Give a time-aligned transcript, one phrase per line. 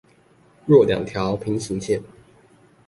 [0.65, 2.01] 若兩條平行線